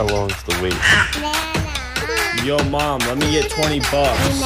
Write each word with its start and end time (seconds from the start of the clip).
how 0.00 0.06
long's 0.14 0.42
the 0.44 0.58
wait? 0.62 0.72
Yo, 2.46 2.56
mom, 2.70 3.00
let 3.00 3.18
me 3.18 3.30
get 3.32 3.50
20 3.50 3.80
bucks. 3.90 4.40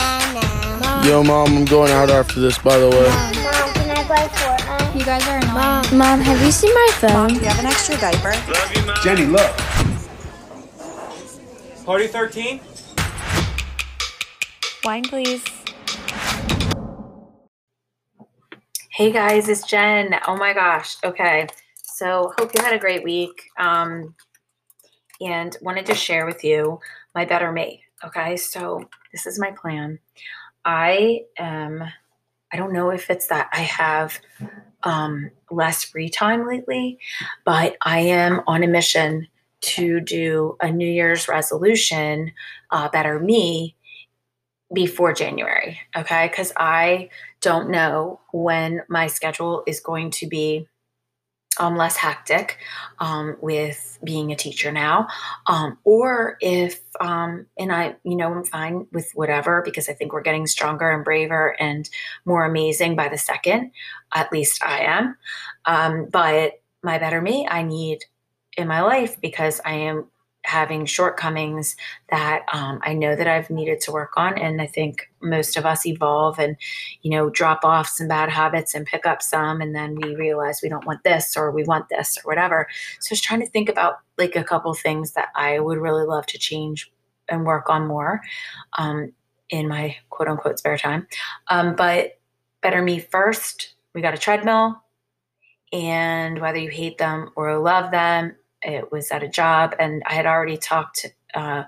Yo, 1.06 1.22
mom, 1.22 1.58
I'm 1.58 1.64
going 1.64 1.92
out 1.92 2.10
after 2.10 2.40
this, 2.40 2.58
by 2.58 2.76
the 2.76 2.90
way. 2.90 3.08
Mom, 3.08 3.72
can 3.74 3.90
I 3.90 4.02
play 4.02 4.26
Fortnite? 4.34 4.98
You 4.98 5.04
guys 5.04 5.28
are 5.28 5.38
annoying. 5.38 5.96
Mom, 5.96 6.20
have 6.22 6.44
you 6.44 6.50
seen 6.50 6.74
my 6.74 6.90
phone? 6.94 7.28
Do 7.28 7.34
you 7.34 7.46
have 7.46 7.60
an 7.60 7.66
extra 7.66 7.96
diaper? 7.98 8.32
Jenny, 9.04 9.26
look. 9.26 9.56
Party 11.84 12.08
13? 12.08 12.60
Wine, 14.82 15.04
please. 15.04 15.44
Hey 18.90 19.12
guys, 19.12 19.48
it's 19.48 19.64
Jen. 19.64 20.18
Oh 20.26 20.36
my 20.36 20.52
gosh. 20.52 20.96
Okay. 21.04 21.46
So, 21.82 22.32
hope 22.38 22.50
you 22.56 22.64
had 22.64 22.72
a 22.74 22.78
great 22.78 23.04
week. 23.04 23.50
Um, 23.56 24.16
and 25.24 25.56
wanted 25.60 25.86
to 25.86 25.94
share 25.94 26.26
with 26.26 26.44
you 26.44 26.80
my 27.14 27.24
better 27.24 27.52
me. 27.52 27.82
Okay. 28.04 28.36
So, 28.36 28.88
this 29.12 29.26
is 29.26 29.38
my 29.38 29.52
plan. 29.52 29.98
I 30.64 31.22
am, 31.38 31.84
I 32.52 32.56
don't 32.56 32.72
know 32.72 32.90
if 32.90 33.10
it's 33.10 33.28
that 33.28 33.48
I 33.52 33.60
have 33.60 34.18
um, 34.82 35.30
less 35.50 35.84
free 35.84 36.08
time 36.08 36.46
lately, 36.46 36.98
but 37.44 37.76
I 37.82 38.00
am 38.00 38.42
on 38.46 38.62
a 38.62 38.68
mission 38.68 39.28
to 39.60 40.00
do 40.00 40.56
a 40.60 40.70
New 40.70 40.88
Year's 40.88 41.28
resolution, 41.28 42.32
uh, 42.70 42.88
better 42.88 43.18
me, 43.18 43.76
before 44.72 45.12
January. 45.12 45.78
Okay. 45.96 46.28
Because 46.28 46.52
I, 46.56 47.08
don't 47.44 47.68
know 47.68 48.20
when 48.32 48.80
my 48.88 49.06
schedule 49.06 49.62
is 49.66 49.78
going 49.78 50.10
to 50.10 50.26
be 50.26 50.66
um, 51.58 51.76
less 51.76 51.96
hectic 51.96 52.58
um, 52.98 53.36
with 53.40 53.98
being 54.04 54.32
a 54.32 54.36
teacher 54.36 54.72
now, 54.72 55.06
um, 55.46 55.78
or 55.84 56.36
if, 56.40 56.80
um, 57.00 57.46
and 57.58 57.72
I, 57.72 57.96
you 58.04 58.16
know, 58.16 58.32
I'm 58.32 58.44
fine 58.44 58.86
with 58.92 59.10
whatever 59.14 59.62
because 59.64 59.88
I 59.88 59.92
think 59.92 60.12
we're 60.12 60.22
getting 60.22 60.46
stronger 60.46 60.90
and 60.90 61.04
braver 61.04 61.60
and 61.60 61.88
more 62.24 62.44
amazing 62.44 62.96
by 62.96 63.08
the 63.08 63.18
second. 63.18 63.70
At 64.14 64.32
least 64.32 64.64
I 64.64 64.80
am. 64.80 65.16
Um, 65.64 66.08
but 66.10 66.60
my 66.82 66.98
better 66.98 67.20
me, 67.20 67.46
I 67.48 67.62
need 67.62 68.04
in 68.56 68.68
my 68.68 68.82
life 68.82 69.20
because 69.20 69.60
I 69.64 69.74
am 69.74 70.06
having 70.44 70.84
shortcomings 70.84 71.74
that 72.10 72.44
um, 72.52 72.78
I 72.82 72.92
know 72.92 73.16
that 73.16 73.26
I've 73.26 73.50
needed 73.50 73.80
to 73.82 73.92
work 73.92 74.12
on. 74.16 74.38
And 74.38 74.60
I 74.60 74.66
think 74.66 75.10
most 75.20 75.56
of 75.56 75.64
us 75.64 75.86
evolve 75.86 76.38
and, 76.38 76.56
you 77.02 77.10
know, 77.10 77.30
drop 77.30 77.64
off 77.64 77.88
some 77.88 78.08
bad 78.08 78.30
habits 78.30 78.74
and 78.74 78.86
pick 78.86 79.06
up 79.06 79.22
some. 79.22 79.60
And 79.60 79.74
then 79.74 79.96
we 79.96 80.14
realize 80.14 80.60
we 80.62 80.68
don't 80.68 80.86
want 80.86 81.02
this 81.02 81.36
or 81.36 81.50
we 81.50 81.64
want 81.64 81.88
this 81.88 82.18
or 82.18 82.28
whatever. 82.28 82.68
So 83.00 83.12
I 83.12 83.14
was 83.14 83.20
trying 83.22 83.40
to 83.40 83.48
think 83.48 83.68
about 83.68 84.00
like 84.18 84.36
a 84.36 84.44
couple 84.44 84.72
things 84.74 85.12
that 85.12 85.28
I 85.34 85.58
would 85.58 85.78
really 85.78 86.04
love 86.04 86.26
to 86.26 86.38
change 86.38 86.92
and 87.28 87.46
work 87.46 87.70
on 87.70 87.86
more 87.86 88.20
um, 88.76 89.12
in 89.48 89.66
my 89.66 89.96
quote 90.10 90.28
unquote 90.28 90.58
spare 90.58 90.78
time. 90.78 91.06
Um, 91.48 91.74
but 91.74 92.18
better 92.62 92.82
me 92.82 92.98
first. 92.98 93.74
We 93.94 94.02
got 94.02 94.14
a 94.14 94.18
treadmill. 94.18 94.80
And 95.72 96.38
whether 96.40 96.58
you 96.58 96.70
hate 96.70 96.98
them 96.98 97.30
or 97.34 97.58
love 97.58 97.90
them, 97.90 98.36
it 98.64 98.90
was 98.90 99.10
at 99.10 99.22
a 99.22 99.28
job, 99.28 99.74
and 99.78 100.02
I 100.06 100.14
had 100.14 100.26
already 100.26 100.56
talked 100.56 101.06
uh, 101.34 101.64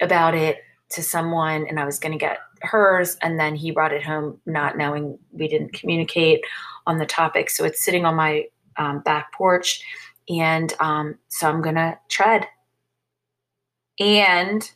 about 0.00 0.34
it 0.34 0.58
to 0.90 1.02
someone, 1.02 1.66
and 1.68 1.78
I 1.78 1.84
was 1.84 1.98
going 1.98 2.12
to 2.12 2.18
get 2.18 2.38
hers, 2.62 3.16
and 3.22 3.38
then 3.38 3.54
he 3.54 3.70
brought 3.70 3.92
it 3.92 4.02
home, 4.02 4.40
not 4.46 4.76
knowing 4.76 5.18
we 5.32 5.48
didn't 5.48 5.72
communicate 5.72 6.40
on 6.86 6.98
the 6.98 7.06
topic. 7.06 7.50
So 7.50 7.64
it's 7.64 7.84
sitting 7.84 8.04
on 8.04 8.14
my 8.14 8.44
um, 8.76 9.00
back 9.00 9.32
porch, 9.32 9.82
and 10.28 10.72
um, 10.80 11.18
so 11.28 11.48
I'm 11.48 11.62
gonna 11.62 11.98
tread. 12.08 12.46
And 14.00 14.70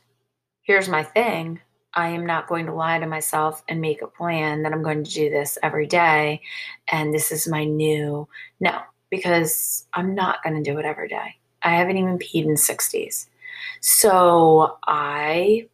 here's 0.63 0.89
my 0.89 1.03
thing. 1.03 1.61
I 1.93 2.09
am 2.09 2.25
not 2.25 2.47
going 2.47 2.65
to 2.65 2.73
lie 2.73 2.99
to 2.99 3.05
myself 3.05 3.63
and 3.67 3.79
make 3.79 4.01
a 4.01 4.07
plan 4.07 4.63
that 4.63 4.73
I'm 4.73 4.83
going 4.83 5.03
to 5.03 5.11
do 5.11 5.29
this 5.29 5.57
every 5.61 5.85
day. 5.85 6.41
And 6.91 7.13
this 7.13 7.31
is 7.31 7.47
my 7.47 7.65
new, 7.65 8.27
no, 8.59 8.81
because 9.13 9.85
I'm 9.93 10.15
not 10.15 10.41
going 10.41 10.55
to 10.55 10.71
do 10.71 10.79
it 10.79 10.85
every 10.85 11.07
day. 11.07 11.35
I 11.61 11.75
haven't 11.75 11.97
even 11.97 12.17
peed 12.17 12.45
in 12.45 12.55
60s. 12.55 13.27
So 13.79 14.75
I 14.87 15.67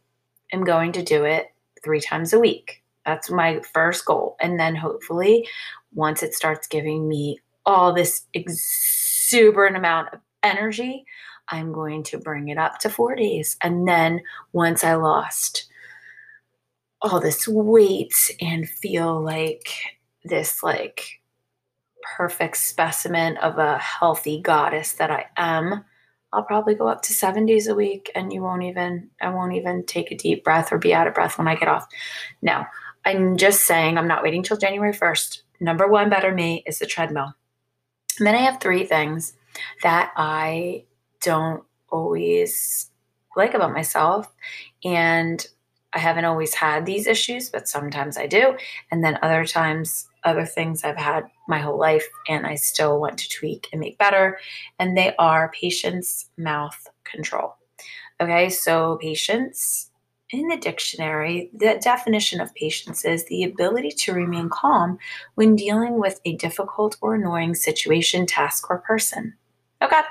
am 0.52 0.62
going 0.62 0.92
to 0.92 1.02
do 1.02 1.24
it 1.24 1.46
three 1.82 2.02
times 2.02 2.34
a 2.34 2.38
week. 2.38 2.82
That's 3.06 3.30
my 3.30 3.62
first 3.72 4.04
goal. 4.04 4.36
And 4.42 4.60
then 4.60 4.76
hopefully, 4.76 5.48
once 5.94 6.22
it 6.22 6.34
starts 6.34 6.66
giving 6.66 7.08
me 7.08 7.40
all 7.64 7.94
this 7.94 8.26
exuberant 8.34 9.74
amount 9.74 10.12
of 10.12 10.20
energy, 10.42 11.06
I'm 11.48 11.72
going 11.72 12.02
to 12.04 12.18
bring 12.18 12.48
it 12.48 12.58
up 12.58 12.78
to 12.80 12.90
four 12.90 13.16
days. 13.16 13.56
And 13.62 13.88
then 13.88 14.20
once 14.52 14.84
I 14.84 14.96
lost 14.96 15.66
all 17.00 17.20
this 17.20 17.48
weight 17.48 18.36
and 18.38 18.68
feel 18.68 19.18
like 19.18 19.72
this, 20.24 20.62
like, 20.62 21.19
perfect 22.16 22.56
specimen 22.56 23.36
of 23.38 23.58
a 23.58 23.78
healthy 23.78 24.40
goddess 24.40 24.92
that 24.94 25.10
I 25.10 25.26
am, 25.36 25.84
I'll 26.32 26.44
probably 26.44 26.74
go 26.74 26.88
up 26.88 27.02
to 27.02 27.12
seven 27.12 27.44
days 27.46 27.66
a 27.66 27.74
week 27.74 28.10
and 28.14 28.32
you 28.32 28.42
won't 28.42 28.62
even, 28.62 29.10
I 29.20 29.30
won't 29.30 29.54
even 29.54 29.84
take 29.84 30.12
a 30.12 30.16
deep 30.16 30.44
breath 30.44 30.72
or 30.72 30.78
be 30.78 30.94
out 30.94 31.06
of 31.06 31.14
breath 31.14 31.38
when 31.38 31.48
I 31.48 31.56
get 31.56 31.68
off. 31.68 31.86
No, 32.40 32.64
I'm 33.04 33.36
just 33.36 33.66
saying 33.66 33.98
I'm 33.98 34.08
not 34.08 34.22
waiting 34.22 34.42
till 34.42 34.56
January 34.56 34.92
1st. 34.92 35.42
Number 35.60 35.88
one, 35.88 36.08
better 36.08 36.32
me 36.32 36.62
is 36.66 36.78
the 36.78 36.86
treadmill. 36.86 37.34
And 38.18 38.26
then 38.26 38.34
I 38.34 38.38
have 38.38 38.60
three 38.60 38.84
things 38.84 39.34
that 39.82 40.12
I 40.16 40.84
don't 41.22 41.64
always 41.90 42.90
like 43.36 43.54
about 43.54 43.72
myself. 43.72 44.32
And 44.84 45.44
I 45.92 45.98
haven't 45.98 46.24
always 46.24 46.54
had 46.54 46.86
these 46.86 47.06
issues, 47.06 47.50
but 47.50 47.68
sometimes 47.68 48.16
I 48.16 48.26
do. 48.26 48.56
And 48.90 49.02
then 49.02 49.18
other 49.22 49.44
times, 49.44 50.06
other 50.24 50.44
things 50.44 50.84
I've 50.84 50.96
had 50.96 51.24
my 51.48 51.58
whole 51.58 51.78
life 51.78 52.06
and 52.28 52.46
I 52.46 52.54
still 52.54 53.00
want 53.00 53.18
to 53.18 53.28
tweak 53.28 53.68
and 53.72 53.80
make 53.80 53.98
better. 53.98 54.38
And 54.78 54.96
they 54.96 55.14
are 55.18 55.52
patience, 55.52 56.30
mouth 56.36 56.88
control. 57.04 57.56
Okay, 58.20 58.50
so 58.50 58.98
patience 59.00 59.90
in 60.32 60.46
the 60.48 60.56
dictionary, 60.56 61.50
the 61.52 61.78
definition 61.82 62.40
of 62.40 62.54
patience 62.54 63.04
is 63.04 63.24
the 63.24 63.44
ability 63.44 63.90
to 63.90 64.12
remain 64.12 64.48
calm 64.48 64.98
when 65.34 65.56
dealing 65.56 65.98
with 65.98 66.20
a 66.24 66.36
difficult 66.36 66.96
or 67.00 67.14
annoying 67.14 67.54
situation, 67.54 68.26
task, 68.26 68.70
or 68.70 68.78
person. 68.78 69.34
Okay. 69.82 70.02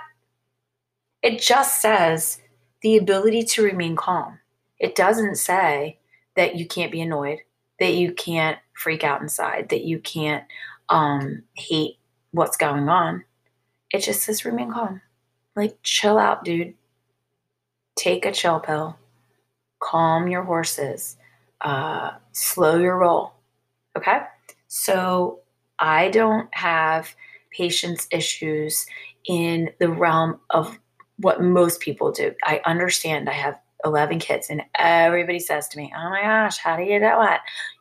It 1.21 1.41
just 1.41 1.81
says 1.81 2.41
the 2.81 2.97
ability 2.97 3.43
to 3.43 3.63
remain 3.63 3.95
calm. 3.95 4.39
It 4.77 4.95
doesn't 4.95 5.35
say 5.35 5.99
that 6.35 6.55
you 6.55 6.65
can't 6.65 6.91
be 6.91 7.01
annoyed, 7.01 7.39
that 7.79 7.93
you 7.93 8.13
can't 8.13 8.57
freak 8.79 9.03
out 9.03 9.21
inside, 9.21 9.69
that 9.69 9.83
you 9.83 9.99
can't 9.99 10.45
um, 10.87 11.43
hate 11.55 11.97
what's 12.31 12.57
going 12.57 12.87
on. 12.87 13.23
It 13.91 13.99
just 13.99 14.23
says 14.23 14.45
remain 14.45 14.71
calm. 14.71 15.01
Like, 15.55 15.77
chill 15.83 16.17
out, 16.17 16.45
dude. 16.45 16.73
Take 17.97 18.25
a 18.25 18.31
chill 18.31 18.59
pill. 18.59 18.97
Calm 19.79 20.27
your 20.27 20.43
horses. 20.43 21.17
Uh, 21.61 22.11
slow 22.31 22.77
your 22.77 22.97
roll. 22.97 23.33
Okay? 23.97 24.19
So, 24.67 25.39
I 25.79 26.09
don't 26.09 26.53
have 26.53 27.13
patience 27.51 28.07
issues 28.11 28.85
in 29.27 29.71
the 29.79 29.89
realm 29.89 30.39
of 30.51 30.79
what 31.17 31.41
most 31.41 31.81
people 31.81 32.11
do. 32.11 32.33
I 32.43 32.61
understand 32.65 33.29
I 33.29 33.33
have 33.33 33.59
11 33.85 34.19
kids 34.19 34.49
and 34.49 34.61
everybody 34.75 35.39
says 35.39 35.67
to 35.69 35.77
me 35.77 35.91
oh 35.95 36.09
my 36.09 36.21
gosh 36.21 36.57
how 36.57 36.75
do 36.75 36.83
you 36.83 36.99
do 36.99 37.05
it 37.05 37.39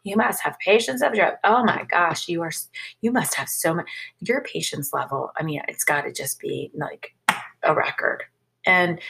you 0.08 0.16
must 0.16 0.43
have 0.43 0.58
patience 0.58 1.02
of 1.02 1.14
your 1.14 1.38
oh 1.44 1.62
my 1.64 1.84
gosh 1.90 2.28
you 2.28 2.43
are 2.43 2.52
you 3.00 3.12
must 3.12 3.34
have 3.34 3.49
so 3.49 3.75
much 3.75 3.87
your 4.20 4.43
patience 4.43 4.93
level 4.93 5.31
i 5.37 5.43
mean 5.43 5.60
it's 5.69 5.84
got 5.84 6.02
to 6.02 6.12
just 6.12 6.40
be 6.40 6.70
like 6.75 7.14
a 7.62 7.75
record. 7.75 8.25
And 8.66 9.00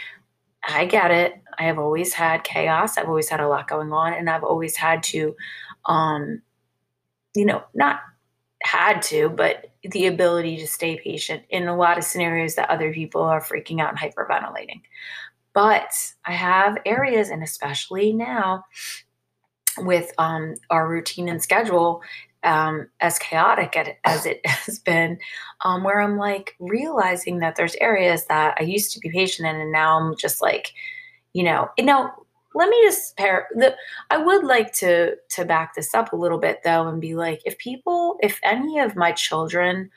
i 0.66 0.84
get 0.84 1.10
it. 1.10 1.34
I 1.58 1.64
have 1.64 1.78
always 1.78 2.12
had 2.12 2.44
chaos. 2.44 2.98
I've 2.98 3.08
always 3.08 3.28
had 3.28 3.40
a 3.40 3.48
lot 3.48 3.68
going 3.68 3.92
on 3.92 4.12
and 4.12 4.28
i've 4.28 4.44
always 4.44 4.76
had 4.76 5.02
to 5.04 5.34
um 5.86 6.42
you 7.34 7.44
know 7.44 7.62
not 7.74 8.00
had 8.62 9.00
to 9.00 9.28
but 9.28 9.66
the 9.84 10.06
ability 10.06 10.56
to 10.58 10.66
stay 10.66 10.98
patient 10.98 11.42
in 11.50 11.68
a 11.68 11.76
lot 11.76 11.96
of 11.96 12.04
scenarios 12.04 12.56
that 12.56 12.70
other 12.70 12.92
people 12.92 13.22
are 13.22 13.40
freaking 13.40 13.80
out 13.80 13.90
and 13.90 13.98
hyperventilating. 13.98 14.82
But 15.54 15.90
I 16.24 16.32
have 16.32 16.78
areas, 16.84 17.30
and 17.30 17.42
especially 17.42 18.12
now 18.12 18.64
with 19.84 20.12
um, 20.18 20.54
our 20.70 20.88
routine 20.88 21.28
and 21.28 21.42
schedule, 21.42 22.02
um, 22.44 22.88
as 23.00 23.18
chaotic 23.18 23.76
as 24.04 24.26
it 24.26 24.40
has 24.46 24.78
been, 24.78 25.18
um, 25.64 25.84
where 25.84 26.00
I'm 26.00 26.16
like 26.16 26.54
realizing 26.58 27.38
that 27.40 27.56
there's 27.56 27.74
areas 27.76 28.26
that 28.26 28.56
I 28.58 28.64
used 28.64 28.92
to 28.94 29.00
be 29.00 29.10
patient 29.10 29.48
in, 29.48 29.60
and 29.60 29.72
now 29.72 29.98
I'm 29.98 30.16
just 30.16 30.42
like, 30.42 30.72
you 31.32 31.42
know, 31.42 31.68
know. 31.78 32.10
Let 32.54 32.70
me 32.70 32.80
just 32.82 33.16
pair 33.16 33.46
the. 33.54 33.76
I 34.10 34.16
would 34.16 34.42
like 34.42 34.72
to 34.74 35.14
to 35.30 35.44
back 35.44 35.74
this 35.74 35.94
up 35.94 36.12
a 36.12 36.16
little 36.16 36.38
bit 36.38 36.60
though, 36.64 36.88
and 36.88 37.00
be 37.00 37.14
like, 37.14 37.40
if 37.44 37.58
people, 37.58 38.16
if 38.22 38.40
any 38.42 38.78
of 38.78 38.96
my 38.96 39.12
children 39.12 39.90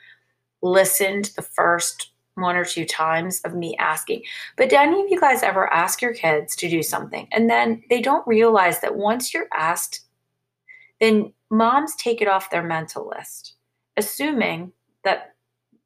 listened 0.62 1.32
the 1.34 1.42
first 1.42 2.11
one 2.34 2.56
or 2.56 2.64
two 2.64 2.84
times 2.84 3.40
of 3.42 3.54
me 3.54 3.76
asking. 3.78 4.22
But 4.56 4.70
do 4.70 4.76
any 4.76 5.02
of 5.02 5.10
you 5.10 5.20
guys 5.20 5.42
ever 5.42 5.72
ask 5.72 6.00
your 6.00 6.14
kids 6.14 6.56
to 6.56 6.68
do 6.68 6.82
something 6.82 7.28
and 7.32 7.50
then 7.50 7.82
they 7.90 8.00
don't 8.00 8.26
realize 8.26 8.80
that 8.80 8.96
once 8.96 9.34
you're 9.34 9.48
asked, 9.54 10.00
then 11.00 11.32
moms 11.50 11.94
take 11.96 12.22
it 12.22 12.28
off 12.28 12.50
their 12.50 12.62
mental 12.62 13.08
list, 13.16 13.54
assuming 13.96 14.72
that 15.04 15.34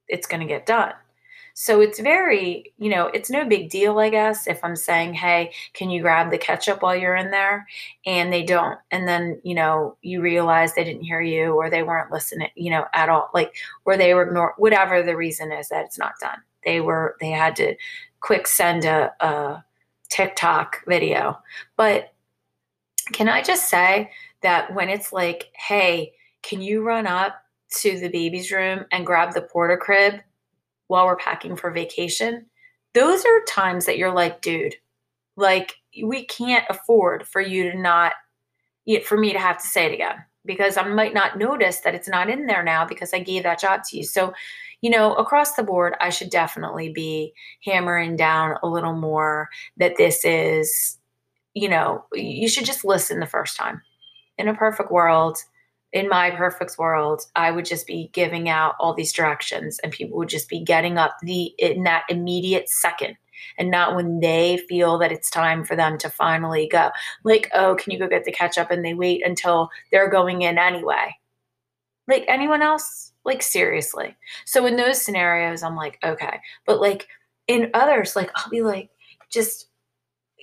it's 0.08 0.26
going 0.26 0.40
to 0.40 0.46
get 0.46 0.66
done. 0.66 0.92
So 1.58 1.80
it's 1.80 1.98
very, 1.98 2.74
you 2.76 2.90
know, 2.90 3.06
it's 3.06 3.30
no 3.30 3.48
big 3.48 3.70
deal, 3.70 3.98
I 3.98 4.10
guess, 4.10 4.46
if 4.46 4.62
I'm 4.62 4.76
saying, 4.76 5.14
hey, 5.14 5.54
can 5.72 5.88
you 5.88 6.02
grab 6.02 6.30
the 6.30 6.36
ketchup 6.36 6.82
while 6.82 6.94
you're 6.94 7.16
in 7.16 7.30
there? 7.30 7.66
And 8.04 8.30
they 8.30 8.42
don't. 8.42 8.78
And 8.90 9.08
then, 9.08 9.40
you 9.42 9.54
know, 9.54 9.96
you 10.02 10.20
realize 10.20 10.74
they 10.74 10.84
didn't 10.84 11.04
hear 11.04 11.22
you 11.22 11.54
or 11.54 11.70
they 11.70 11.82
weren't 11.82 12.12
listening, 12.12 12.50
you 12.56 12.70
know, 12.70 12.84
at 12.92 13.08
all, 13.08 13.30
like, 13.32 13.54
or 13.86 13.96
they 13.96 14.12
were 14.12 14.24
ignore 14.24 14.52
whatever 14.58 15.02
the 15.02 15.16
reason 15.16 15.50
is 15.50 15.70
that 15.70 15.86
it's 15.86 15.98
not 15.98 16.12
done. 16.20 16.42
They 16.62 16.82
were, 16.82 17.16
they 17.22 17.30
had 17.30 17.56
to 17.56 17.74
quick 18.20 18.46
send 18.46 18.84
a, 18.84 19.10
a 19.24 19.64
TikTok 20.10 20.82
video. 20.86 21.38
But 21.78 22.12
can 23.12 23.30
I 23.30 23.40
just 23.40 23.70
say 23.70 24.10
that 24.42 24.74
when 24.74 24.90
it's 24.90 25.10
like, 25.10 25.50
hey, 25.54 26.12
can 26.42 26.60
you 26.60 26.82
run 26.82 27.06
up 27.06 27.42
to 27.78 27.98
the 27.98 28.10
baby's 28.10 28.52
room 28.52 28.84
and 28.92 29.06
grab 29.06 29.32
the 29.32 29.40
porta 29.40 29.78
crib 29.78 30.20
while 30.88 31.06
we're 31.06 31.16
packing 31.16 31.56
for 31.56 31.70
vacation, 31.70 32.46
those 32.94 33.24
are 33.24 33.44
times 33.46 33.86
that 33.86 33.98
you're 33.98 34.14
like, 34.14 34.40
dude, 34.40 34.74
like 35.36 35.74
we 36.02 36.24
can't 36.24 36.64
afford 36.70 37.26
for 37.26 37.40
you 37.40 37.70
to 37.70 37.78
not, 37.78 38.12
for 39.04 39.18
me 39.18 39.32
to 39.32 39.38
have 39.38 39.58
to 39.60 39.66
say 39.66 39.86
it 39.86 39.94
again 39.94 40.16
because 40.46 40.76
I 40.76 40.82
might 40.84 41.12
not 41.12 41.38
notice 41.38 41.80
that 41.80 41.94
it's 41.94 42.08
not 42.08 42.30
in 42.30 42.46
there 42.46 42.62
now 42.62 42.86
because 42.86 43.12
I 43.12 43.18
gave 43.18 43.42
that 43.42 43.60
job 43.60 43.82
to 43.88 43.96
you. 43.96 44.04
So, 44.04 44.32
you 44.80 44.90
know, 44.90 45.14
across 45.14 45.54
the 45.54 45.62
board, 45.62 45.94
I 46.00 46.10
should 46.10 46.30
definitely 46.30 46.90
be 46.92 47.32
hammering 47.64 48.16
down 48.16 48.56
a 48.62 48.68
little 48.68 48.94
more 48.94 49.48
that 49.76 49.96
this 49.96 50.24
is, 50.24 50.98
you 51.54 51.68
know, 51.68 52.04
you 52.12 52.48
should 52.48 52.64
just 52.64 52.84
listen 52.84 53.20
the 53.20 53.26
first 53.26 53.56
time. 53.56 53.82
In 54.38 54.48
a 54.48 54.54
perfect 54.54 54.92
world, 54.92 55.38
in 55.96 56.10
my 56.10 56.30
perfect 56.30 56.76
world, 56.76 57.22
I 57.36 57.50
would 57.50 57.64
just 57.64 57.86
be 57.86 58.10
giving 58.12 58.50
out 58.50 58.74
all 58.78 58.92
these 58.92 59.14
directions 59.14 59.78
and 59.78 59.90
people 59.90 60.18
would 60.18 60.28
just 60.28 60.46
be 60.46 60.60
getting 60.60 60.98
up 60.98 61.16
the 61.22 61.54
in 61.58 61.84
that 61.84 62.04
immediate 62.10 62.68
second 62.68 63.16
and 63.56 63.70
not 63.70 63.96
when 63.96 64.20
they 64.20 64.58
feel 64.68 64.98
that 64.98 65.10
it's 65.10 65.30
time 65.30 65.64
for 65.64 65.74
them 65.74 65.96
to 65.96 66.10
finally 66.10 66.68
go. 66.70 66.90
Like, 67.24 67.50
oh, 67.54 67.76
can 67.76 67.92
you 67.92 67.98
go 67.98 68.08
get 68.08 68.26
the 68.26 68.32
ketchup? 68.32 68.70
And 68.70 68.84
they 68.84 68.92
wait 68.92 69.24
until 69.24 69.70
they're 69.90 70.10
going 70.10 70.42
in 70.42 70.58
anyway. 70.58 71.16
Like 72.06 72.26
anyone 72.28 72.60
else? 72.60 73.12
Like 73.24 73.42
seriously. 73.42 74.14
So 74.44 74.66
in 74.66 74.76
those 74.76 75.00
scenarios, 75.00 75.62
I'm 75.62 75.76
like, 75.76 75.98
okay. 76.04 76.40
But 76.66 76.78
like 76.78 77.08
in 77.46 77.70
others, 77.72 78.14
like 78.14 78.30
I'll 78.34 78.50
be 78.50 78.60
like, 78.60 78.90
just, 79.30 79.68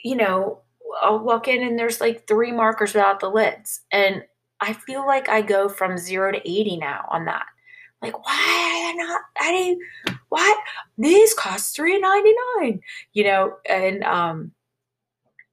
you 0.04 0.16
know, 0.16 0.62
I'll 1.04 1.20
walk 1.20 1.48
in 1.48 1.62
and 1.62 1.78
there's 1.78 2.02
like 2.02 2.28
three 2.28 2.52
markers 2.52 2.96
without 2.96 3.20
the 3.20 3.30
lids. 3.30 3.82
And 3.92 4.24
I 4.64 4.74
feel 4.74 5.06
like 5.06 5.30
I 5.30 5.42
go 5.42 5.70
from 5.70 5.98
zero 5.98 6.32
to 6.32 6.38
80 6.40 6.78
now 6.78 7.06
on 7.10 7.26
that. 7.26 7.46
Like, 8.02 8.26
why 8.26 8.94
are 8.94 8.94
they 8.94 9.04
not, 9.04 9.22
I 9.38 9.76
what? 10.30 10.58
These 10.98 11.34
cost 11.34 11.76
three 11.76 11.98
ninety 12.00 12.34
nine, 12.58 12.82
you 13.14 13.24
know, 13.24 13.56
and 13.70 14.04
um, 14.04 14.52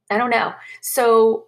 I 0.09 0.17
don't 0.17 0.29
know. 0.29 0.53
So 0.81 1.47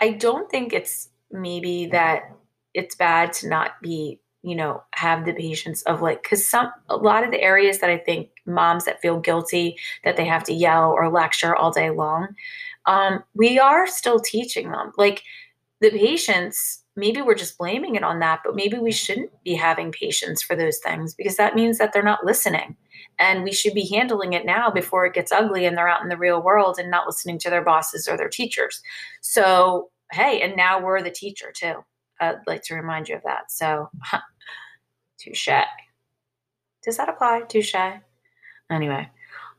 I 0.00 0.12
don't 0.12 0.50
think 0.50 0.72
it's 0.72 1.10
maybe 1.30 1.86
that 1.86 2.32
it's 2.72 2.94
bad 2.94 3.34
to 3.34 3.48
not 3.48 3.72
be, 3.82 4.18
you 4.42 4.56
know, 4.56 4.82
have 4.92 5.26
the 5.26 5.34
patience 5.34 5.82
of 5.82 6.00
like, 6.00 6.22
cause 6.22 6.46
some, 6.46 6.72
a 6.88 6.96
lot 6.96 7.22
of 7.22 7.32
the 7.32 7.42
areas 7.42 7.80
that 7.80 7.90
I 7.90 7.98
think 7.98 8.30
moms 8.46 8.86
that 8.86 9.02
feel 9.02 9.20
guilty 9.20 9.76
that 10.04 10.16
they 10.16 10.24
have 10.24 10.44
to 10.44 10.54
yell 10.54 10.90
or 10.90 11.10
lecture 11.10 11.54
all 11.54 11.70
day 11.70 11.90
long, 11.90 12.28
um, 12.86 13.22
we 13.34 13.58
are 13.58 13.86
still 13.86 14.18
teaching 14.18 14.70
them. 14.70 14.92
Like 14.96 15.22
the 15.80 15.90
patience 15.90 16.80
maybe 17.00 17.22
we're 17.22 17.34
just 17.34 17.58
blaming 17.58 17.94
it 17.94 18.04
on 18.04 18.20
that, 18.20 18.40
but 18.44 18.54
maybe 18.54 18.78
we 18.78 18.92
shouldn't 18.92 19.30
be 19.42 19.54
having 19.54 19.90
patience 19.90 20.42
for 20.42 20.54
those 20.54 20.78
things 20.78 21.14
because 21.14 21.36
that 21.36 21.54
means 21.54 21.78
that 21.78 21.92
they're 21.92 22.02
not 22.02 22.24
listening. 22.24 22.76
And 23.18 23.42
we 23.42 23.52
should 23.52 23.74
be 23.74 23.88
handling 23.88 24.34
it 24.34 24.44
now 24.46 24.70
before 24.70 25.06
it 25.06 25.14
gets 25.14 25.32
ugly 25.32 25.64
and 25.64 25.76
they're 25.76 25.88
out 25.88 26.02
in 26.02 26.08
the 26.08 26.16
real 26.16 26.42
world 26.42 26.78
and 26.78 26.90
not 26.90 27.06
listening 27.06 27.38
to 27.40 27.50
their 27.50 27.64
bosses 27.64 28.06
or 28.06 28.16
their 28.16 28.28
teachers. 28.28 28.82
So, 29.20 29.90
hey, 30.12 30.40
and 30.42 30.56
now 30.56 30.80
we're 30.80 31.02
the 31.02 31.10
teacher 31.10 31.52
too. 31.54 31.84
I'd 32.20 32.46
like 32.46 32.62
to 32.64 32.74
remind 32.74 33.08
you 33.08 33.16
of 33.16 33.22
that. 33.24 33.50
So, 33.50 33.90
touche. 35.18 35.48
Does 36.82 36.96
that 36.96 37.08
apply? 37.08 37.42
Touche. 37.48 37.74
Anyway, 38.70 39.08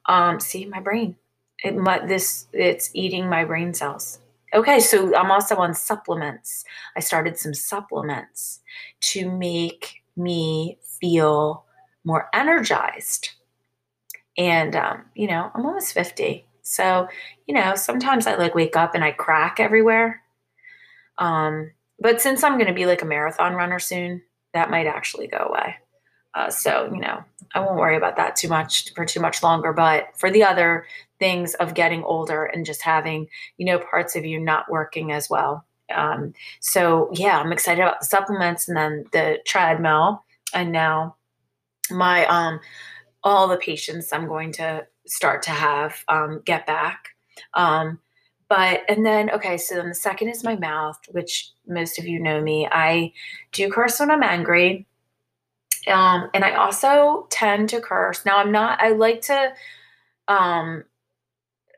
um, 0.06 0.39
see 0.39 0.65
my 0.65 0.79
brain. 0.79 1.15
It, 1.63 1.75
my, 1.75 2.03
this 2.06 2.47
it's 2.53 2.89
eating 2.94 3.29
my 3.29 3.45
brain 3.45 3.73
cells. 3.73 4.20
Okay, 4.53 4.80
so 4.80 5.15
I'm 5.15 5.31
also 5.31 5.56
on 5.57 5.74
supplements. 5.74 6.65
I 6.98 7.00
started 7.00 7.38
some 7.38 7.53
supplements 7.53 8.59
to 9.01 9.30
make 9.31 10.03
me 10.18 10.77
feel 11.00 11.65
more 12.03 12.30
energized. 12.33 13.30
And, 14.38 14.75
um, 14.75 15.06
you 15.15 15.27
know, 15.27 15.51
I'm 15.53 15.65
almost 15.65 15.94
50. 15.94 16.45
So, 16.63 17.07
you 17.48 17.53
know, 17.53 17.75
sometimes 17.75 18.27
I 18.27 18.36
like 18.36 18.56
wake 18.56 18.75
up 18.75 18.94
and 18.94 19.03
I 19.03 19.12
crack 19.12 19.59
everywhere. 19.59 20.21
Um, 21.18 21.71
but 22.00 22.21
since 22.21 22.44
I'm 22.44 22.57
going 22.57 22.68
to 22.68 22.74
be 22.74 22.86
like 22.86 23.01
a 23.01 23.06
marathon 23.06 23.54
runner 23.54 23.80
soon, 23.80 24.21
that 24.54 24.69
might 24.69 24.88
actually 24.88 25.27
go 25.27 25.38
away. 25.38 25.75
Uh, 26.33 26.50
so, 26.50 26.89
you 26.94 27.00
know, 27.00 27.24
I 27.54 27.60
won't 27.60 27.78
worry 27.78 27.98
about 27.98 28.16
that 28.18 28.36
too 28.36 28.48
much 28.48 28.94
for 28.94 29.06
too 29.06 29.19
much 29.19 29.44
longer. 29.44 29.74
But 29.74 30.07
for 30.18 30.31
the 30.31 30.44
other 30.44 30.86
things 31.19 31.54
of 31.56 31.74
getting 31.74 32.04
older 32.04 32.45
and 32.45 32.66
just 32.66 32.81
having, 32.81 33.28
you 33.57 33.66
know, 33.66 33.80
parts 33.80 34.16
of 34.16 34.25
you 34.25 34.39
not 34.39 34.72
working 34.72 35.12
as 35.12 35.30
well. 35.30 35.66
Um, 35.94 36.33
so, 36.62 37.10
yeah, 37.13 37.39
I'm 37.39 37.51
excited 37.51 37.81
about 37.81 38.00
the 38.00 38.06
supplements 38.06 38.68
and 38.68 38.78
then 38.78 39.06
the 39.12 39.39
treadmill. 39.45 40.24
And 40.54 40.72
now 40.72 41.16
my, 41.89 42.25
um, 42.28 42.60
all 43.24 43.48
the 43.48 43.57
patients 43.57 44.12
I'm 44.13 44.28
going 44.28 44.51
to 44.54 44.86
start 45.06 45.44
to 45.44 45.51
have 45.51 46.04
um, 46.07 46.42
get 46.45 46.66
back. 46.66 47.10
Um, 47.54 48.00
but 48.50 48.81
and 48.89 49.06
then 49.06 49.30
okay, 49.31 49.57
so 49.57 49.75
then 49.75 49.88
the 49.88 49.95
second 49.95 50.28
is 50.28 50.44
my 50.44 50.57
mouth, 50.57 51.00
which 51.12 51.51
most 51.68 51.98
of 51.98 52.06
you 52.06 52.19
know 52.19 52.42
me. 52.42 52.68
I 52.69 53.13
do 53.54 53.71
curse 53.71 54.00
when 54.00 54.11
I'm 54.11 54.23
angry. 54.23 54.85
Um, 55.88 56.30
and 56.33 56.44
I 56.44 56.52
also 56.56 57.28
tend 57.30 57.69
to 57.69 57.81
curse. 57.81 58.26
Now 58.26 58.38
I'm 58.38 58.52
not, 58.52 58.80
I 58.81 58.90
like 58.90 59.21
to 59.21 59.54
um, 60.28 60.83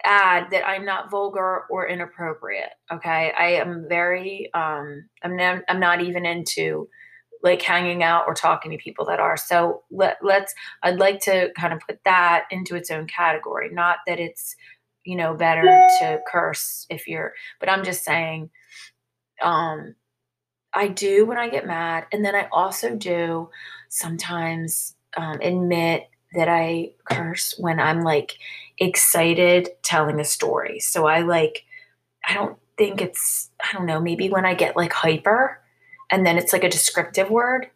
add 0.03 0.51
that 0.51 0.67
I'm 0.67 0.83
not 0.83 1.09
vulgar 1.09 1.63
or 1.69 1.87
inappropriate. 1.87 2.71
Okay. 2.91 3.31
I 3.37 3.51
am 3.53 3.85
very, 3.87 4.49
um, 4.53 5.09
I'm, 5.23 5.37
ne- 5.37 5.61
I'm 5.69 5.79
not 5.79 6.01
even 6.01 6.25
into 6.25 6.89
like 7.41 7.61
hanging 7.61 8.03
out 8.03 8.25
or 8.27 8.33
talking 8.33 8.71
to 8.71 8.77
people 8.77 9.05
that 9.05 9.19
are. 9.19 9.37
So 9.37 9.83
let, 9.91 10.17
let's, 10.21 10.53
I'd 10.81 10.99
like 10.99 11.21
to 11.21 11.51
kind 11.57 11.73
of 11.73 11.79
put 11.87 11.99
that 12.03 12.45
into 12.51 12.75
its 12.75 12.91
own 12.91 13.07
category. 13.07 13.69
Not 13.69 13.97
that 14.07 14.19
it's, 14.19 14.55
you 15.05 15.15
know, 15.15 15.33
better 15.33 15.63
to 15.99 16.19
curse 16.29 16.85
if 16.89 17.07
you're, 17.07 17.33
but 17.59 17.69
I'm 17.69 17.83
just 17.83 18.03
saying, 18.03 18.49
um, 19.41 19.95
I 20.73 20.87
do 20.87 21.25
when 21.25 21.37
I 21.37 21.49
get 21.49 21.67
mad. 21.67 22.07
And 22.11 22.25
then 22.25 22.35
I 22.35 22.47
also 22.51 22.95
do 22.95 23.49
sometimes 23.93 24.95
um, 25.15 25.39
admit 25.39 26.09
that 26.33 26.49
I 26.49 26.93
curse 27.05 27.53
when 27.59 27.79
I'm 27.79 28.01
like 28.01 28.39
excited 28.79 29.69
telling 29.83 30.19
a 30.19 30.25
story. 30.25 30.79
So 30.79 31.05
I 31.05 31.19
like, 31.19 31.63
I 32.27 32.33
don't 32.33 32.57
think 32.75 33.01
it's, 33.01 33.51
I 33.61 33.71
don't 33.77 33.85
know, 33.85 34.01
maybe 34.01 34.29
when 34.29 34.45
I 34.45 34.55
get 34.55 34.75
like 34.75 34.91
hyper 34.91 35.61
and 36.09 36.25
then 36.25 36.39
it's 36.39 36.53
like 36.53 36.63
a 36.63 36.69
descriptive 36.69 37.29
word. 37.29 37.69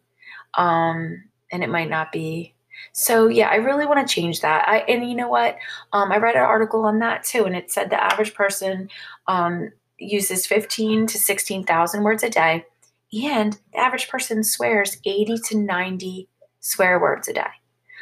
Um, 0.54 1.22
and 1.52 1.62
it 1.62 1.70
might 1.70 1.88
not 1.88 2.10
be. 2.10 2.52
So 2.92 3.28
yeah, 3.28 3.48
I 3.48 3.56
really 3.56 3.86
want 3.86 4.04
to 4.04 4.12
change 4.12 4.40
that. 4.40 4.66
I 4.66 4.78
and 4.88 5.08
you 5.08 5.14
know 5.14 5.28
what? 5.28 5.56
Um, 5.92 6.10
I 6.10 6.16
read 6.16 6.34
an 6.34 6.42
article 6.42 6.84
on 6.84 6.98
that 6.98 7.22
too, 7.22 7.44
and 7.44 7.54
it 7.54 7.70
said 7.70 7.90
the 7.90 8.02
average 8.02 8.34
person 8.34 8.88
um, 9.28 9.70
uses 9.98 10.46
fifteen 10.46 11.06
to 11.06 11.18
sixteen 11.18 11.64
thousand 11.64 12.02
words 12.02 12.22
a 12.22 12.30
day 12.30 12.64
and 13.12 13.58
the 13.72 13.78
average 13.78 14.08
person 14.08 14.44
swears 14.44 14.98
80 15.04 15.38
to 15.48 15.58
90 15.58 16.28
swear 16.60 17.00
words 17.00 17.28
a 17.28 17.32
day. 17.32 17.46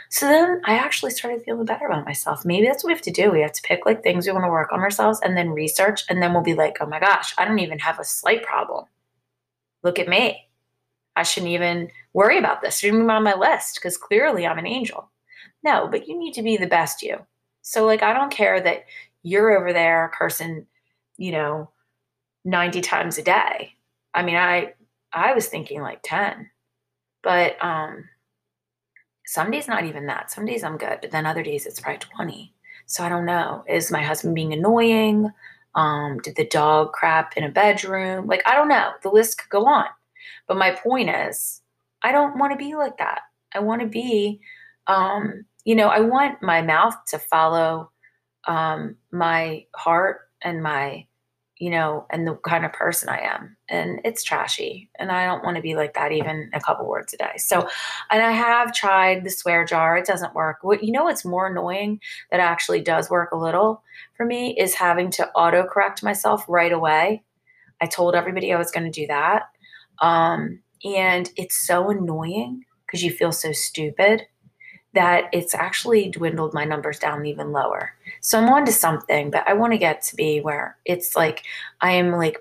So 0.09 0.27
then 0.27 0.61
I 0.65 0.75
actually 0.75 1.11
started 1.11 1.43
feeling 1.45 1.65
better 1.67 1.87
about 1.87 2.05
myself. 2.05 2.45
Maybe 2.45 2.67
that's 2.67 2.85
what 2.85 2.89
we 2.89 2.95
have 2.95 3.03
to 3.03 3.11
do. 3.11 3.31
We 3.31 3.41
have 3.41 3.53
to 3.53 3.63
pick 3.63 3.87
like 3.87 4.03
things 4.03 4.27
we 4.27 4.33
want 4.33 4.45
to 4.45 4.51
work 4.51 4.73
on 4.73 4.81
ourselves 4.81 5.21
and 5.23 5.37
then 5.37 5.51
research. 5.51 6.05
And 6.09 6.23
then 6.23 6.33
we'll 6.33 6.43
be 6.43 6.55
like, 6.55 6.77
oh 6.81 6.87
my 6.87 7.01
gosh, 7.01 7.35
I 7.39 7.45
don't 7.45 7.59
even 7.59 7.79
have 7.81 7.99
a 7.99 8.05
slight 8.05 8.45
problem. 8.45 8.85
Look 9.83 9.99
at 9.99 10.09
me. 10.09 10.49
I 11.17 11.23
shouldn't 11.23 11.53
even 11.53 11.91
worry 12.13 12.39
about 12.39 12.61
this. 12.61 12.79
Shouldn't 12.79 13.07
be 13.07 13.13
on 13.13 13.25
my 13.25 13.35
list 13.35 13.77
because 13.77 13.97
clearly 13.97 14.47
I'm 14.47 14.59
an 14.59 14.67
angel. 14.67 15.11
No, 15.65 15.89
but 15.91 16.07
you 16.07 16.19
need 16.19 16.35
to 16.35 16.43
be 16.43 16.57
the 16.57 16.67
best 16.67 17.03
you. 17.03 17.19
So, 17.63 17.85
like, 17.85 18.03
I 18.03 18.13
don't 18.13 18.31
care 18.31 18.61
that 18.61 18.85
you're 19.23 19.59
over 19.59 19.73
there 19.73 20.13
cursing, 20.15 20.67
you 21.17 21.33
know, 21.33 21.71
90 22.45 22.81
times 22.83 23.19
a 23.19 23.23
day. 23.23 23.73
I 24.15 24.23
mean, 24.23 24.37
I 24.37 24.75
I 25.13 25.33
was 25.33 25.47
thinking 25.47 25.81
like 25.81 26.01
10. 26.03 26.51
But 27.23 27.63
um 27.63 28.05
some 29.27 29.51
days 29.51 29.67
not 29.69 29.85
even 29.85 30.07
that. 30.07 30.31
Some 30.31 30.47
days 30.47 30.63
I'm 30.63 30.79
good, 30.79 30.99
but 31.01 31.11
then 31.11 31.27
other 31.27 31.43
days 31.43 31.67
it's 31.67 31.81
probably 31.81 31.99
20. 31.99 32.55
So 32.87 33.03
I 33.03 33.09
don't 33.09 33.27
know. 33.27 33.65
Is 33.69 33.91
my 33.91 34.03
husband 34.03 34.35
being 34.35 34.53
annoying? 34.53 35.31
Um, 35.75 36.19
did 36.19 36.37
the 36.37 36.47
dog 36.47 36.93
crap 36.93 37.37
in 37.37 37.45
a 37.45 37.51
bedroom? 37.51 38.27
Like, 38.27 38.43
I 38.47 38.55
don't 38.55 38.69
know. 38.69 38.93
The 39.03 39.11
list 39.11 39.39
could 39.39 39.51
go 39.51 39.67
on. 39.67 39.87
But 40.47 40.57
my 40.57 40.71
point 40.71 41.11
is, 41.11 41.61
I 42.03 42.13
don't 42.13 42.39
want 42.39 42.53
to 42.53 42.65
be 42.65 42.75
like 42.77 42.97
that. 42.99 43.23
I 43.53 43.59
want 43.59 43.83
to 43.83 43.89
be, 43.89 44.41
um, 44.87 45.45
you 45.65 45.75
know, 45.75 45.89
I 45.89 46.01
want 46.01 46.41
my 46.43 46.63
mouth 46.63 46.95
to 47.09 47.19
follow 47.19 47.91
um, 48.47 48.97
my 49.11 49.67
heart 49.75 50.21
and 50.43 50.63
my 50.63 51.07
you 51.59 51.71
know, 51.71 52.07
and 52.11 52.27
the 52.27 52.35
kind 52.37 52.67
of 52.67 52.73
person 52.73 53.09
I 53.09 53.21
am. 53.21 53.57
And 53.69 54.01
it's 54.05 54.23
trashy. 54.23 54.91
And 54.99 55.11
I 55.11 55.25
don't 55.25 55.43
want 55.43 55.57
to 55.57 55.63
be 55.63 55.75
like 55.75 55.95
that 55.95 56.13
even 56.13 56.51
a 56.53 56.61
couple 56.61 56.87
words 56.87 57.15
a 57.15 57.17
day. 57.17 57.33
So, 57.39 57.69
and 58.11 58.23
I 58.23 58.33
have 58.33 58.75
tried 58.75 59.25
the 59.25 59.31
swear 59.31 59.65
jar. 59.65 59.97
It 59.97 60.07
doesn't 60.07 60.35
work. 60.35 60.59
What 60.63 60.85
you 60.85 60.93
know 60.93 61.05
what's 61.05 61.25
more 61.25 61.47
annoying 61.47 62.01
that 62.31 62.41
actually 62.41 62.83
does 62.83 63.09
work 63.09 63.33
a 63.33 63.37
little 63.37 63.83
for 64.17 64.27
me 64.27 64.57
is 64.59 64.75
having 64.75 65.11
to 65.13 65.31
autocorrect 65.35 66.03
myself 66.03 66.45
right 66.49 66.73
away. 66.73 67.23
I 67.81 67.87
told 67.87 68.15
everybody 68.15 68.53
I 68.53 68.59
was 68.59 68.71
going 68.71 68.91
to 68.91 69.01
do 69.01 69.07
that. 69.07 69.45
Um, 70.01 70.61
and 70.85 71.31
it's 71.37 71.67
so 71.67 71.91
annoying 71.91 72.65
because 72.87 73.03
you 73.03 73.11
feel 73.11 73.33
so 73.33 73.53
stupid 73.53 74.27
that 74.97 75.25
it's 75.31 75.55
actually 75.55 76.09
dwindled 76.09 76.55
my 76.55 76.65
numbers 76.65 76.99
down 76.99 77.27
even 77.27 77.53
lower. 77.53 77.93
So 78.23 78.39
I'm 78.39 78.49
on 78.49 78.65
to 78.65 78.73
something, 78.73 79.31
but 79.31 79.47
I 79.47 79.53
want 79.53 79.75
to 79.75 79.79
get 79.79 80.01
to 80.05 80.17
be 80.17 80.41
where 80.41 80.79
it's 80.87 81.15
like 81.15 81.45
I 81.83 81.93
am 81.93 82.13
like 82.13 82.39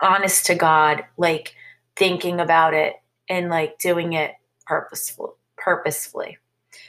honest 0.00 0.46
to 0.46 0.54
God, 0.54 1.04
like 1.16 1.54
thinking 1.96 2.38
about 2.38 2.74
it 2.74 2.96
and 3.30 3.48
like 3.48 3.78
doing 3.78 4.12
it 4.12 4.34
purposeful 4.66 5.36
purposefully. 5.56 6.36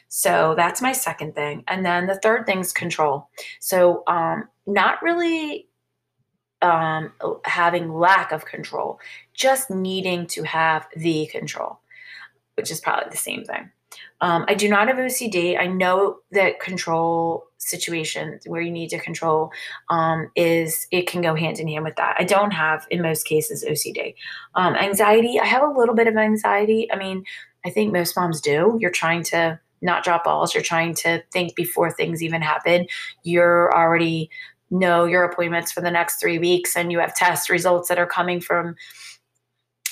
So 0.09 0.55
that's 0.57 0.81
my 0.81 0.91
second 0.91 1.35
thing. 1.35 1.63
And 1.67 1.85
then 1.85 2.05
the 2.07 2.19
third 2.19 2.45
thing 2.45 2.59
is 2.59 2.73
control. 2.73 3.29
So 3.61 4.03
um 4.07 4.49
not 4.67 5.01
really 5.01 5.69
um 6.61 7.13
having 7.45 7.93
lack 7.93 8.33
of 8.33 8.45
control, 8.45 8.99
just 9.33 9.69
needing 9.69 10.27
to 10.27 10.43
have 10.43 10.85
the 10.97 11.27
control, 11.27 11.79
which 12.55 12.71
is 12.71 12.81
probably 12.81 13.09
the 13.09 13.17
same 13.17 13.45
thing. 13.45 13.71
Um, 14.21 14.45
I 14.47 14.53
do 14.53 14.69
not 14.69 14.87
have 14.87 14.97
OCD. 14.97 15.59
I 15.59 15.67
know 15.67 16.17
that 16.31 16.59
control 16.59 17.45
situations 17.57 18.43
where 18.47 18.61
you 18.61 18.71
need 18.71 18.89
to 18.89 18.99
control 18.99 19.51
um, 19.89 20.29
is 20.35 20.87
it 20.91 21.07
can 21.07 21.21
go 21.21 21.35
hand 21.35 21.59
in 21.59 21.67
hand 21.67 21.83
with 21.85 21.95
that. 21.95 22.15
I 22.19 22.23
don't 22.23 22.51
have 22.51 22.85
in 22.89 23.01
most 23.01 23.25
cases 23.25 23.63
OCD. 23.63 24.15
Um, 24.55 24.75
anxiety. 24.75 25.39
I 25.39 25.45
have 25.45 25.63
a 25.63 25.79
little 25.79 25.95
bit 25.95 26.07
of 26.07 26.17
anxiety. 26.17 26.91
I 26.91 26.97
mean, 26.97 27.23
I 27.65 27.69
think 27.69 27.93
most 27.93 28.15
moms 28.15 28.41
do. 28.41 28.77
You're 28.79 28.91
trying 28.91 29.23
to 29.25 29.59
not 29.81 30.03
drop 30.03 30.23
balls. 30.23 30.53
You're 30.53 30.63
trying 30.63 30.93
to 30.95 31.23
think 31.31 31.55
before 31.55 31.91
things 31.91 32.21
even 32.21 32.41
happen. 32.41 32.87
You're 33.23 33.75
already 33.75 34.29
know 34.69 35.05
your 35.05 35.23
appointments 35.23 35.71
for 35.71 35.81
the 35.81 35.91
next 35.91 36.19
three 36.19 36.39
weeks, 36.39 36.75
and 36.75 36.91
you 36.91 36.99
have 36.99 37.15
test 37.15 37.49
results 37.49 37.89
that 37.89 37.99
are 37.99 38.05
coming 38.05 38.39
from 38.39 38.75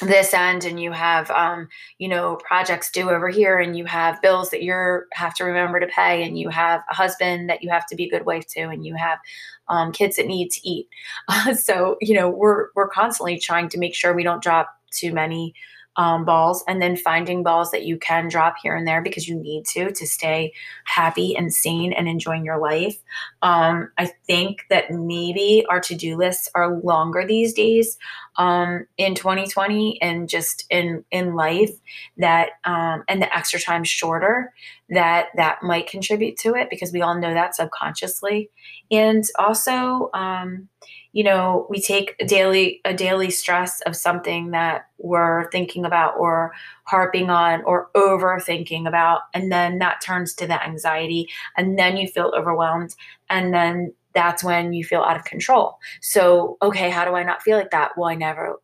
this 0.01 0.34
end 0.34 0.65
and 0.65 0.79
you 0.79 0.91
have 0.91 1.29
um, 1.32 1.68
you 1.98 2.08
know 2.08 2.38
projects 2.38 2.91
due 2.91 3.10
over 3.10 3.29
here 3.29 3.60
and 3.60 3.77
you 3.77 3.86
have 3.86 4.22
bills 4.22 4.50
that 4.50 4.63
you 4.63 5.01
have 5.13 5.34
to 5.36 5.44
remember 5.44 5.79
to 5.79 5.88
pay 5.88 6.24
and 6.24 6.38
you 6.38 6.50
have 6.50 6.82
a 6.89 6.96
husband 6.96 7.50
that 7.50 7.62
you 7.62 7.70
have 7.70 7.86
to 7.88 7.96
be 7.96 8.06
a 8.06 8.10
good 8.10 8.25
wife 8.25 8.46
to 8.48 8.62
and 8.62 8.86
you 8.86 8.96
have 8.96 9.20
um, 9.68 9.91
kids 9.91 10.15
that 10.15 10.25
need 10.27 10.50
to 10.50 10.68
eat. 10.68 10.88
Uh, 11.27 11.53
so 11.53 11.98
you 12.01 12.13
know 12.13 12.29
we're 12.29 12.68
we're 12.75 12.89
constantly 12.89 13.38
trying 13.39 13.70
to 13.70 13.77
make 13.77 13.96
sure 13.96 14.13
we 14.13 14.24
don't 14.24 14.44
drop 14.44 14.70
too 14.91 15.13
many 15.13 15.53
um, 15.96 16.24
balls 16.24 16.63
and 16.67 16.81
then 16.81 16.96
finding 16.96 17.43
balls 17.43 17.72
that 17.72 17.84
you 17.84 17.98
can 17.98 18.27
drop 18.27 18.55
here 18.62 18.75
and 18.75 18.88
there 18.88 19.01
because 19.01 19.27
you 19.27 19.36
need 19.36 19.65
to 19.65 19.91
to 19.91 20.08
stay 20.08 20.53
happy 20.86 21.36
and 21.36 21.53
sane 21.53 21.91
and 21.93 22.08
enjoying 22.08 22.46
your 22.46 22.58
life. 22.58 22.98
Um, 23.41 23.91
I 23.98 24.12
think 24.25 24.65
that 24.69 24.91
maybe 24.91 25.65
our 25.69 25.79
to 25.81 25.96
do 25.96 26.15
lists 26.17 26.50
are 26.55 26.77
longer 26.79 27.25
these 27.25 27.53
days 27.53 27.98
um, 28.38 28.86
in 28.98 29.15
2020 29.15 30.01
and 30.01 30.29
just 30.29 30.65
in 30.69 31.03
in 31.12 31.36
life 31.36 31.72
that 32.17 32.51
um, 32.63 33.03
and 33.08 33.22
the 33.22 33.36
extra 33.36 33.60
time 33.60 33.84
shorter 33.84 34.53
that 34.89 35.27
that 35.36 35.62
might 35.62 35.88
contribute 35.88 36.38
to 36.38 36.55
it 36.55 36.69
because 36.69 36.91
we 36.91 37.01
all 37.01 37.19
know 37.19 37.34
that 37.34 37.55
subconsciously 37.55 38.50
and 38.89 39.25
also 39.38 40.10
um, 40.13 40.69
you 41.11 41.23
know 41.23 41.65
we 41.69 41.81
take 41.81 42.15
a 42.19 42.25
daily 42.25 42.81
a 42.85 42.93
daily 42.93 43.29
stress 43.29 43.81
of 43.81 43.95
something 43.95 44.51
that 44.51 44.87
we're 44.97 45.49
thinking 45.51 45.85
about 45.85 46.15
or 46.17 46.53
harping 46.83 47.29
on 47.29 47.63
or 47.63 47.89
overthinking 47.95 48.87
about 48.87 49.21
and 49.33 49.51
then 49.51 49.79
that 49.79 50.01
turns 50.01 50.33
to 50.33 50.45
the 50.45 50.63
anxiety 50.63 51.27
and 51.57 51.79
then 51.79 51.97
you 51.97 52.07
feel 52.07 52.31
overwhelmed 52.37 52.95
and 53.29 53.53
then 53.53 53.93
that's 54.13 54.43
when 54.43 54.73
you 54.73 54.83
feel 54.83 55.01
out 55.01 55.15
of 55.15 55.23
control. 55.23 55.77
So 56.01 56.57
okay 56.61 56.89
how 56.89 57.05
do 57.05 57.15
i 57.15 57.23
not 57.23 57.41
feel 57.41 57.57
like 57.57 57.71
that? 57.71 57.91
Well 57.97 58.09
i 58.09 58.15
never 58.15 58.61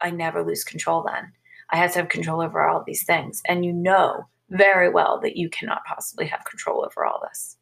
i 0.00 0.10
never 0.10 0.44
lose 0.44 0.64
control 0.64 1.04
then. 1.06 1.32
I 1.70 1.76
have 1.76 1.92
to 1.92 2.00
have 2.00 2.08
control 2.08 2.40
over 2.40 2.62
all 2.62 2.84
these 2.84 3.04
things 3.04 3.42
and 3.46 3.64
you 3.64 3.72
know 3.72 4.26
very 4.50 4.88
well 4.88 5.20
that 5.20 5.36
you 5.36 5.50
cannot 5.50 5.84
possibly 5.84 6.26
have 6.26 6.44
control 6.44 6.84
over 6.84 7.04
all 7.04 7.20
this 7.28 7.56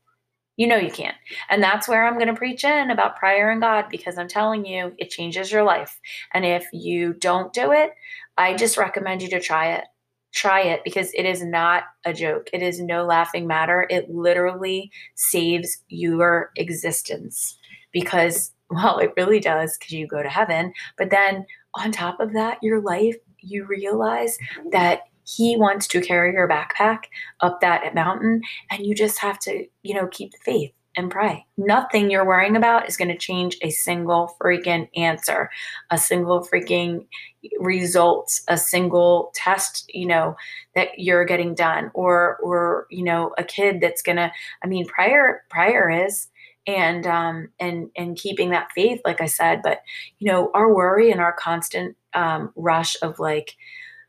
you 0.56 0.66
know 0.66 0.76
you 0.76 0.90
can't. 0.90 1.16
And 1.50 1.62
that's 1.62 1.88
where 1.88 2.06
I'm 2.06 2.14
going 2.14 2.28
to 2.28 2.34
preach 2.34 2.64
in 2.64 2.90
about 2.90 3.16
prayer 3.16 3.50
and 3.50 3.60
God 3.60 3.86
because 3.90 4.18
I'm 4.18 4.28
telling 4.28 4.64
you, 4.64 4.92
it 4.98 5.10
changes 5.10 5.50
your 5.50 5.64
life. 5.64 6.00
And 6.32 6.44
if 6.44 6.66
you 6.72 7.14
don't 7.14 7.52
do 7.52 7.72
it, 7.72 7.90
I 8.36 8.54
just 8.54 8.76
recommend 8.76 9.22
you 9.22 9.28
to 9.30 9.40
try 9.40 9.72
it. 9.72 9.84
Try 10.32 10.62
it 10.62 10.82
because 10.84 11.12
it 11.14 11.24
is 11.24 11.44
not 11.44 11.84
a 12.04 12.12
joke. 12.12 12.48
It 12.52 12.62
is 12.62 12.80
no 12.80 13.04
laughing 13.04 13.46
matter. 13.46 13.86
It 13.88 14.10
literally 14.10 14.90
saves 15.14 15.82
your 15.88 16.50
existence 16.56 17.56
because, 17.92 18.52
well, 18.70 18.98
it 18.98 19.12
really 19.16 19.38
does 19.38 19.78
because 19.78 19.92
you 19.92 20.08
go 20.08 20.22
to 20.22 20.28
heaven. 20.28 20.72
But 20.98 21.10
then 21.10 21.46
on 21.76 21.92
top 21.92 22.18
of 22.18 22.32
that, 22.32 22.58
your 22.62 22.80
life, 22.80 23.16
you 23.38 23.64
realize 23.64 24.36
that 24.72 25.02
he 25.24 25.56
wants 25.56 25.86
to 25.88 26.00
carry 26.00 26.32
your 26.32 26.48
backpack 26.48 27.04
up 27.40 27.60
that 27.60 27.94
mountain, 27.94 28.42
and 28.70 28.86
you 28.86 28.94
just 28.94 29.18
have 29.18 29.38
to, 29.40 29.66
you 29.82 29.94
know, 29.94 30.06
keep 30.08 30.32
the 30.32 30.38
faith 30.44 30.72
and 30.96 31.10
pray. 31.10 31.44
Nothing 31.56 32.10
you're 32.10 32.26
worrying 32.26 32.56
about 32.56 32.88
is 32.88 32.96
going 32.96 33.08
to 33.08 33.16
change 33.16 33.56
a 33.62 33.70
single 33.70 34.36
freaking 34.40 34.88
answer, 34.96 35.50
a 35.90 35.98
single 35.98 36.46
freaking 36.46 37.06
result, 37.58 38.40
a 38.48 38.56
single 38.56 39.32
test, 39.34 39.90
you 39.92 40.06
know, 40.06 40.36
that 40.74 40.98
you're 40.98 41.24
getting 41.24 41.54
done 41.54 41.90
or 41.94 42.36
or 42.42 42.86
you 42.90 43.02
know, 43.02 43.34
a 43.38 43.44
kid 43.44 43.80
that's 43.80 44.02
going 44.02 44.16
to 44.16 44.30
I 44.62 44.66
mean 44.66 44.86
prayer 44.86 45.42
prayer 45.50 45.90
is 46.06 46.28
and 46.66 47.06
um 47.06 47.48
and 47.60 47.90
and 47.96 48.16
keeping 48.16 48.50
that 48.50 48.70
faith 48.74 49.00
like 49.04 49.20
I 49.20 49.26
said, 49.26 49.62
but 49.62 49.80
you 50.18 50.30
know, 50.30 50.50
our 50.54 50.72
worry 50.72 51.10
and 51.10 51.20
our 51.20 51.32
constant 51.32 51.96
um 52.14 52.52
rush 52.56 52.96
of 53.02 53.18
like 53.18 53.56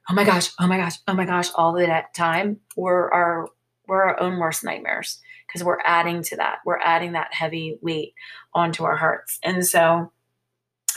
oh 0.10 0.14
my 0.14 0.24
gosh, 0.24 0.52
oh 0.60 0.68
my 0.68 0.78
gosh, 0.78 0.96
oh 1.08 1.14
my 1.14 1.26
gosh, 1.26 1.50
all 1.56 1.74
that 1.74 2.14
time, 2.14 2.58
we're 2.76 3.10
our 3.12 3.48
we're 3.88 4.04
our 4.04 4.20
own 4.20 4.40
worst 4.40 4.64
nightmares 4.64 5.20
because 5.48 5.64
we're 5.64 5.80
adding 5.86 6.24
to 6.24 6.36
that. 6.38 6.58
We're 6.66 6.80
adding 6.80 7.14
that 7.14 7.34
heavy 7.34 7.78
weight 7.82 8.14
onto 8.54 8.84
our 8.84 8.96
hearts. 8.96 9.40
And 9.44 9.66
so 9.66 10.12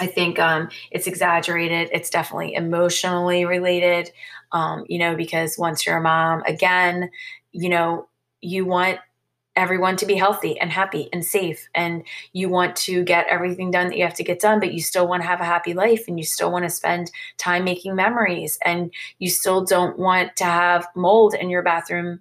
I 0.00 0.06
think 0.06 0.38
um, 0.38 0.68
it's 0.90 1.06
exaggerated. 1.06 1.90
It's 1.92 2.10
definitely 2.10 2.54
emotionally 2.54 3.44
related, 3.44 4.10
um, 4.52 4.84
you 4.88 4.98
know, 4.98 5.16
because 5.16 5.58
once 5.58 5.84
you're 5.84 5.98
a 5.98 6.02
mom, 6.02 6.42
again, 6.46 7.10
you 7.52 7.68
know, 7.68 8.08
you 8.40 8.64
want 8.64 9.00
everyone 9.58 9.96
to 9.96 10.06
be 10.06 10.14
healthy 10.14 10.58
and 10.60 10.70
happy 10.70 11.08
and 11.12 11.24
safe 11.24 11.68
and 11.74 12.04
you 12.32 12.48
want 12.48 12.76
to 12.76 13.02
get 13.02 13.26
everything 13.28 13.72
done 13.72 13.88
that 13.88 13.96
you 13.96 14.04
have 14.04 14.14
to 14.14 14.22
get 14.22 14.40
done 14.40 14.60
but 14.60 14.72
you 14.72 14.80
still 14.80 15.08
want 15.08 15.20
to 15.20 15.26
have 15.26 15.40
a 15.40 15.44
happy 15.44 15.74
life 15.74 16.04
and 16.06 16.16
you 16.16 16.24
still 16.24 16.52
want 16.52 16.64
to 16.64 16.70
spend 16.70 17.10
time 17.38 17.64
making 17.64 17.96
memories 17.96 18.56
and 18.64 18.92
you 19.18 19.28
still 19.28 19.64
don't 19.64 19.98
want 19.98 20.34
to 20.36 20.44
have 20.44 20.86
mold 20.94 21.34
in 21.34 21.50
your 21.50 21.62
bathroom 21.62 22.20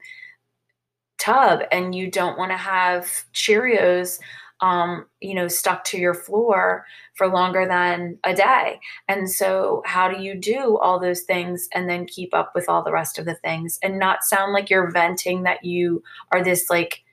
tub 1.19 1.61
and 1.71 1.93
you 1.93 2.09
don't 2.09 2.39
want 2.39 2.51
to 2.51 2.57
have 2.57 3.25
cheerios 3.33 4.19
um, 4.59 5.05
you 5.21 5.35
know 5.35 5.47
stuck 5.47 5.83
to 5.83 5.99
your 5.99 6.15
floor 6.15 6.83
for 7.13 7.27
longer 7.27 7.67
than 7.67 8.17
a 8.23 8.33
day. 8.33 8.79
And 9.07 9.29
so 9.29 9.83
how 9.85 10.07
do 10.07 10.21
you 10.21 10.33
do 10.33 10.77
all 10.77 10.99
those 10.99 11.21
things 11.21 11.69
and 11.73 11.87
then 11.87 12.05
keep 12.05 12.33
up 12.33 12.53
with 12.55 12.67
all 12.67 12.83
the 12.83 12.91
rest 12.91 13.19
of 13.19 13.25
the 13.25 13.35
things 13.35 13.77
and 13.83 13.99
not 13.99 14.23
sound 14.23 14.53
like 14.53 14.71
you're 14.71 14.89
venting 14.89 15.43
that 15.43 15.63
you 15.63 16.01
are 16.31 16.43
this 16.43 16.71
like 16.71 17.03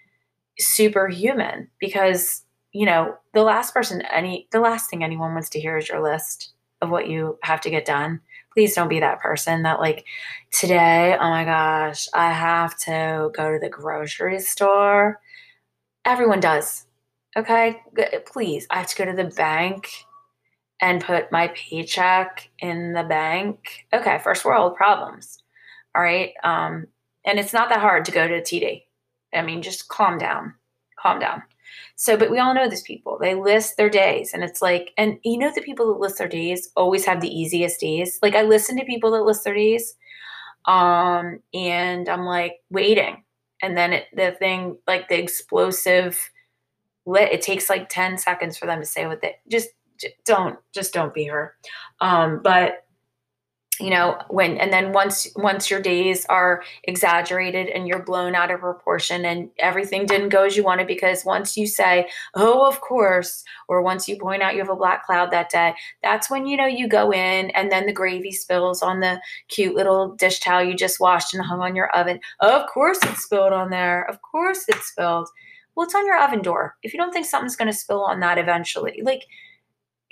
superhuman 0.58 1.68
because 1.80 2.42
you 2.72 2.86
know 2.86 3.16
the 3.32 3.42
last 3.42 3.74
person 3.74 4.02
any 4.02 4.48
the 4.52 4.60
last 4.60 4.90
thing 4.90 5.02
anyone 5.02 5.32
wants 5.32 5.48
to 5.50 5.60
hear 5.60 5.76
is 5.76 5.88
your 5.88 6.02
list 6.02 6.52
of 6.80 6.90
what 6.90 7.08
you 7.08 7.38
have 7.42 7.60
to 7.62 7.70
get 7.70 7.84
done. 7.84 8.20
Please 8.52 8.74
don't 8.74 8.88
be 8.88 9.00
that 9.00 9.20
person 9.20 9.62
that 9.62 9.80
like 9.80 10.04
today 10.52 11.16
oh 11.18 11.28
my 11.28 11.44
gosh 11.44 12.08
i 12.14 12.30
have 12.30 12.76
to 12.78 13.30
go 13.34 13.52
to 13.52 13.58
the 13.58 13.68
grocery 13.68 14.38
store. 14.38 15.20
Everyone 16.04 16.40
does 16.40 16.86
okay? 17.36 17.80
Please 18.26 18.66
i 18.70 18.78
have 18.78 18.88
to 18.88 18.96
go 18.96 19.04
to 19.04 19.16
the 19.16 19.32
bank 19.36 19.88
and 20.80 21.04
put 21.04 21.32
my 21.32 21.48
paycheck 21.54 22.50
in 22.58 22.92
the 22.92 23.04
bank. 23.04 23.86
Okay 23.92 24.18
first 24.22 24.44
world 24.44 24.76
problems 24.76 25.42
all 25.94 26.02
right? 26.02 26.32
Um 26.44 26.86
and 27.24 27.38
it's 27.38 27.52
not 27.52 27.70
that 27.70 27.80
hard 27.80 28.04
to 28.04 28.12
go 28.12 28.28
to 28.28 28.40
TD. 28.42 28.82
I 29.34 29.42
mean, 29.42 29.62
just 29.62 29.88
calm 29.88 30.18
down, 30.18 30.54
calm 30.98 31.18
down. 31.18 31.42
So, 31.96 32.16
but 32.16 32.30
we 32.30 32.38
all 32.38 32.54
know 32.54 32.68
these 32.68 32.82
people. 32.82 33.18
They 33.20 33.34
list 33.34 33.76
their 33.76 33.90
days, 33.90 34.32
and 34.32 34.42
it's 34.42 34.62
like, 34.62 34.92
and 34.96 35.18
you 35.24 35.38
know, 35.38 35.52
the 35.54 35.62
people 35.62 35.86
that 35.88 36.00
list 36.00 36.18
their 36.18 36.28
days 36.28 36.70
always 36.76 37.04
have 37.04 37.20
the 37.20 37.28
easiest 37.28 37.80
days. 37.80 38.18
Like, 38.22 38.34
I 38.34 38.42
listen 38.42 38.76
to 38.78 38.84
people 38.84 39.10
that 39.12 39.22
list 39.22 39.44
their 39.44 39.54
days, 39.54 39.94
um, 40.66 41.40
and 41.52 42.08
I'm 42.08 42.24
like 42.24 42.62
waiting, 42.70 43.24
and 43.62 43.76
then 43.76 43.92
it, 43.92 44.06
the 44.14 44.32
thing, 44.32 44.78
like 44.86 45.08
the 45.08 45.18
explosive 45.18 46.18
lit, 47.06 47.32
it 47.32 47.42
takes 47.42 47.68
like 47.68 47.88
10 47.88 48.18
seconds 48.18 48.56
for 48.56 48.66
them 48.66 48.80
to 48.80 48.86
say 48.86 49.06
what 49.06 49.20
they 49.20 49.36
just, 49.48 49.68
just 50.00 50.14
don't, 50.24 50.58
just 50.72 50.92
don't 50.92 51.14
be 51.14 51.24
her. 51.24 51.54
Um, 52.00 52.40
but 52.42 52.83
you 53.80 53.90
know 53.90 54.16
when 54.28 54.56
and 54.58 54.72
then 54.72 54.92
once 54.92 55.26
once 55.36 55.70
your 55.70 55.80
days 55.80 56.24
are 56.26 56.62
exaggerated 56.84 57.68
and 57.68 57.88
you're 57.88 58.02
blown 58.02 58.34
out 58.34 58.50
of 58.50 58.60
proportion 58.60 59.24
and 59.24 59.50
everything 59.58 60.06
didn't 60.06 60.28
go 60.28 60.44
as 60.44 60.56
you 60.56 60.62
wanted 60.62 60.86
because 60.86 61.24
once 61.24 61.56
you 61.56 61.66
say 61.66 62.08
oh 62.34 62.66
of 62.66 62.80
course 62.80 63.42
or 63.68 63.82
once 63.82 64.08
you 64.08 64.16
point 64.18 64.42
out 64.42 64.54
you 64.54 64.60
have 64.60 64.70
a 64.70 64.76
black 64.76 65.04
cloud 65.04 65.30
that 65.30 65.50
day 65.50 65.74
that's 66.02 66.30
when 66.30 66.46
you 66.46 66.56
know 66.56 66.66
you 66.66 66.88
go 66.88 67.12
in 67.12 67.50
and 67.50 67.70
then 67.72 67.86
the 67.86 67.92
gravy 67.92 68.30
spills 68.30 68.82
on 68.82 69.00
the 69.00 69.20
cute 69.48 69.74
little 69.74 70.14
dish 70.16 70.40
towel 70.40 70.62
you 70.62 70.74
just 70.74 71.00
washed 71.00 71.34
and 71.34 71.44
hung 71.44 71.60
on 71.60 71.74
your 71.74 71.90
oven. 71.90 72.20
Of 72.40 72.66
course 72.72 72.98
it 73.02 73.16
spilled 73.16 73.52
on 73.52 73.70
there. 73.70 74.08
Of 74.08 74.20
course 74.22 74.68
it 74.68 74.82
spilled. 74.82 75.28
Well 75.74 75.86
it's 75.86 75.94
on 75.94 76.06
your 76.06 76.20
oven 76.20 76.42
door. 76.42 76.76
If 76.82 76.92
you 76.92 76.98
don't 76.98 77.12
think 77.12 77.26
something's 77.26 77.56
going 77.56 77.70
to 77.70 77.76
spill 77.76 78.02
on 78.02 78.20
that 78.20 78.38
eventually 78.38 79.00
like 79.02 79.24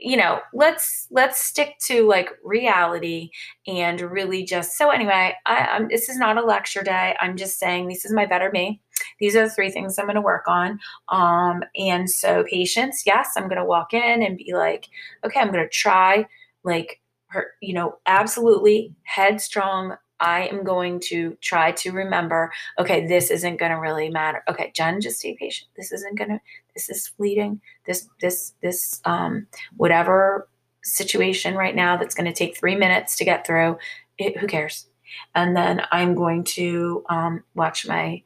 you 0.02 0.16
know 0.16 0.40
let's 0.52 1.06
let's 1.10 1.42
stick 1.42 1.76
to 1.80 2.06
like 2.06 2.30
reality 2.42 3.30
and 3.66 4.00
really 4.00 4.44
just 4.44 4.76
so 4.76 4.90
anyway 4.90 5.34
I, 5.46 5.56
I'm, 5.58 5.88
this 5.88 6.08
is 6.08 6.18
not 6.18 6.36
a 6.36 6.44
lecture 6.44 6.82
day. 6.82 7.16
I'm 7.20 7.36
just 7.36 7.58
saying 7.58 7.88
this 7.88 8.04
is 8.04 8.12
my 8.12 8.26
better 8.26 8.50
me. 8.50 8.80
These 9.20 9.36
are 9.36 9.44
the 9.44 9.50
three 9.50 9.70
things 9.70 9.98
i'm 9.98 10.06
going 10.06 10.16
to 10.16 10.20
work 10.20 10.48
on. 10.48 10.78
Um 11.08 11.62
and 11.76 12.10
so 12.10 12.44
patience 12.50 13.04
yes 13.06 13.30
i'm 13.36 13.48
going 13.48 13.60
to 13.60 13.64
walk 13.64 13.94
in 13.94 14.22
and 14.22 14.36
be 14.36 14.52
like 14.54 14.88
okay 15.24 15.40
i'm 15.40 15.52
going 15.52 15.64
to 15.64 15.68
try 15.68 16.26
like 16.64 17.00
her 17.28 17.52
you 17.60 17.72
know 17.72 17.98
absolutely 18.06 18.94
headstrong 19.04 19.96
I 20.22 20.46
am 20.46 20.64
going 20.64 21.00
to 21.10 21.36
try 21.40 21.72
to 21.72 21.90
remember, 21.90 22.52
okay, 22.78 23.06
this 23.06 23.30
isn't 23.30 23.58
going 23.58 23.72
to 23.72 23.78
really 23.78 24.08
matter. 24.08 24.42
Okay, 24.48 24.72
Jen, 24.74 25.00
just 25.00 25.18
stay 25.18 25.36
patient. 25.38 25.68
This 25.76 25.92
isn't 25.92 26.16
going 26.16 26.30
to, 26.30 26.40
this 26.74 26.88
is 26.88 27.08
fleeting. 27.08 27.60
This, 27.84 28.08
this, 28.20 28.54
this, 28.62 29.00
um, 29.04 29.46
whatever 29.76 30.48
situation 30.84 31.54
right 31.54 31.74
now 31.74 31.96
that's 31.96 32.14
going 32.14 32.26
to 32.26 32.32
take 32.32 32.56
three 32.56 32.76
minutes 32.76 33.16
to 33.16 33.24
get 33.24 33.46
through, 33.46 33.78
it, 34.16 34.38
who 34.38 34.46
cares? 34.46 34.86
And 35.34 35.56
then 35.56 35.82
I'm 35.90 36.14
going 36.14 36.44
to 36.44 37.04
um, 37.10 37.44
watch 37.54 37.86
my 37.86 38.22